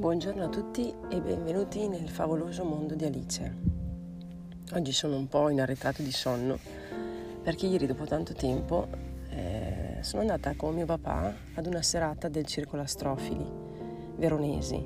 [0.00, 3.54] Buongiorno a tutti e benvenuti nel favoloso mondo di Alice.
[4.72, 6.58] Oggi sono un po' in arretrato di sonno
[7.42, 8.88] perché ieri dopo tanto tempo
[9.28, 13.46] eh, sono andata con mio papà ad una serata del Circolo Astrofili
[14.16, 14.82] veronesi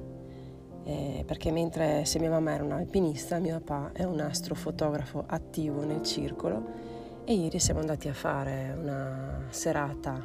[0.83, 6.03] eh, perché mentre se mia mamma era un'alpinista mio papà è un astrofotografo attivo nel
[6.03, 10.21] circolo e ieri siamo andati a fare una serata,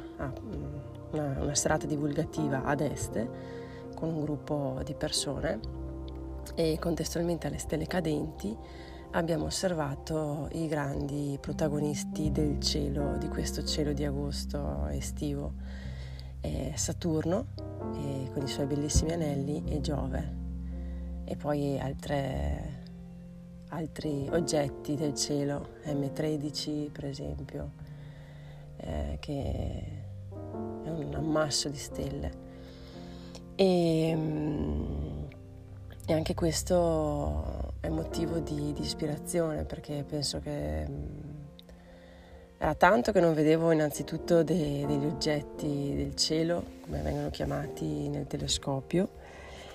[1.12, 3.59] una, una serata divulgativa ad Este
[4.00, 5.60] con un gruppo di persone
[6.54, 8.56] e contestualmente alle stelle cadenti
[9.12, 15.52] abbiamo osservato i grandi protagonisti del cielo, di questo cielo di agosto estivo,
[16.40, 17.48] eh, Saturno
[17.94, 20.38] eh, con i suoi bellissimi anelli e Giove
[21.24, 22.82] e poi altre,
[23.68, 27.70] altri oggetti del cielo, M13 per esempio,
[28.78, 30.02] eh, che
[30.84, 32.39] è un ammasso di stelle.
[33.60, 35.24] E, mm,
[36.06, 41.04] e anche questo è motivo di, di, ispirazione perché penso che mm,
[42.56, 48.26] era tanto che non vedevo innanzitutto de, degli oggetti del cielo, come vengono chiamati nel
[48.26, 49.10] telescopio,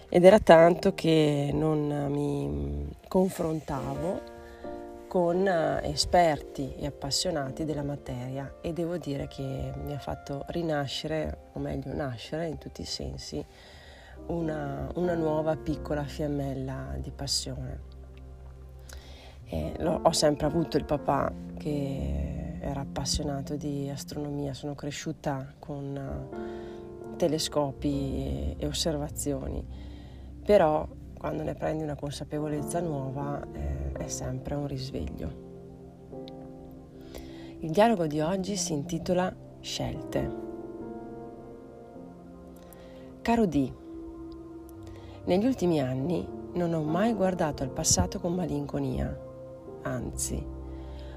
[0.09, 4.33] ed era tanto che non mi confrontavo
[5.08, 11.59] con esperti e appassionati della materia e devo dire che mi ha fatto rinascere, o
[11.59, 13.44] meglio nascere in tutti i sensi,
[14.28, 17.80] una, una nuova piccola fiammella di passione.
[19.80, 28.56] ho sempre avuto il papà che era appassionato di astronomia, sono cresciuta con eh, telescopi
[28.58, 29.64] e, osservazioni,
[30.44, 30.88] però
[31.26, 35.34] quando ne prendi una consapevolezza nuova eh, è sempre un risveglio.
[37.62, 40.36] Il dialogo di oggi si intitola Scelte.
[43.23, 43.73] Caro D,
[45.23, 49.19] negli ultimi anni non ho mai guardato al passato con malinconia,
[49.81, 50.46] anzi,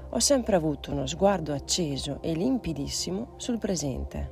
[0.09, 4.31] ho sempre avuto uno sguardo acceso e limpidissimo sul presente.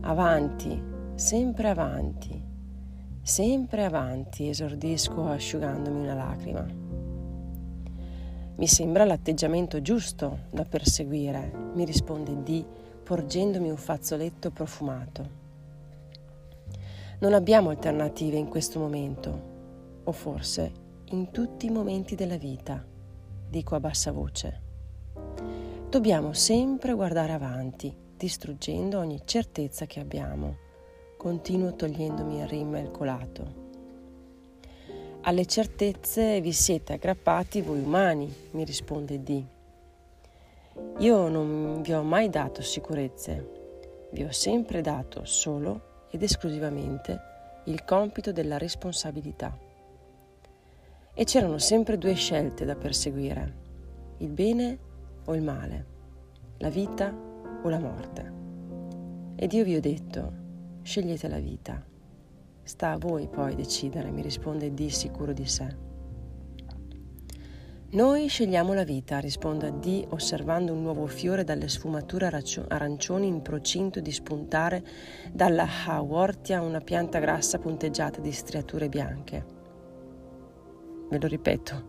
[0.00, 0.82] Avanti,
[1.16, 2.48] sempre avanti,
[3.22, 6.66] sempre avanti, esordisco asciugandomi una lacrima.
[8.56, 12.64] Mi sembra l'atteggiamento giusto da perseguire, mi risponde D,
[13.02, 15.38] porgendomi un fazzoletto profumato.
[17.20, 19.48] Non abbiamo alternative in questo momento,
[20.04, 20.72] o forse
[21.10, 22.84] in tutti i momenti della vita,
[23.48, 24.60] dico a bassa voce.
[25.88, 30.68] Dobbiamo sempre guardare avanti, distruggendo ogni certezza che abbiamo.
[31.20, 33.54] Continuo togliendomi il rim colato.
[35.20, 39.44] Alle certezze vi siete aggrappati voi umani, mi risponde D.
[40.96, 47.20] Io non vi ho mai dato sicurezze, vi ho sempre dato solo ed esclusivamente
[47.64, 49.54] il compito della responsabilità.
[51.12, 53.56] E c'erano sempre due scelte da perseguire,
[54.20, 54.78] il bene
[55.26, 55.86] o il male,
[56.56, 57.14] la vita
[57.62, 58.32] o la morte.
[59.36, 60.48] Ed io vi ho detto,
[60.82, 61.84] scegliete la vita.
[62.62, 65.88] Sta a voi poi decidere, mi risponde D sicuro di sé.
[67.92, 72.30] Noi scegliamo la vita, risponde D osservando un nuovo fiore dalle sfumature
[72.68, 74.84] arancioni in procinto di spuntare
[75.32, 79.44] dalla hawortia una pianta grassa punteggiata di striature bianche.
[81.08, 81.84] Ve lo ripeto.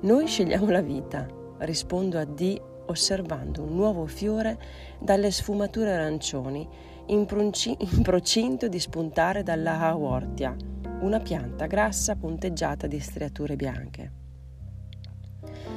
[0.00, 4.58] Noi scegliamo la vita, rispondo a D osservando un nuovo fiore
[4.98, 6.66] dalle sfumature arancioni
[7.06, 10.56] in, procinto di spuntare dalla hawortia
[11.00, 14.12] una pianta grassa punteggiata di striature bianche.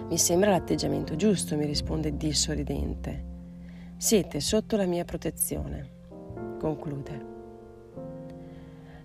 [0.09, 3.25] Mi sembra l'atteggiamento giusto, mi risponde D sorridente.
[3.97, 5.95] Siete sotto la mia protezione.
[6.59, 7.25] Conclude.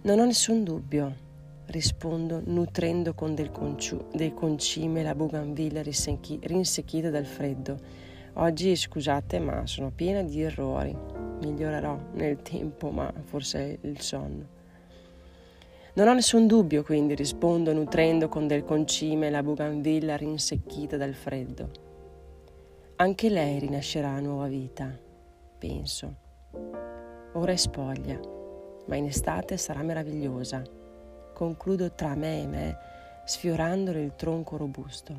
[0.03, 1.16] Non ho nessun dubbio,
[1.66, 7.78] rispondo nutrendo con del, conciu, del concime la bougainville rinsecchita dal freddo.
[8.34, 10.97] Oggi scusate ma sono piena di errori.
[11.43, 14.61] Migliorerò nel tempo, ma forse il sonno.
[15.94, 21.71] Non ho nessun dubbio, quindi rispondo nutrendo con del concime la bougainville rinsecchita dal freddo.
[22.97, 24.97] Anche lei rinascerà a nuova vita,
[25.59, 26.15] penso.
[27.33, 28.21] Ora è spoglia,
[28.87, 30.62] ma in estate sarà meravigliosa.
[31.35, 32.79] Concludo tra me e me,
[33.25, 35.19] sfiorandole il tronco robusto.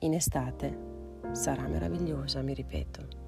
[0.00, 0.76] In estate
[1.32, 3.23] sarà meravigliosa, mi ripeto.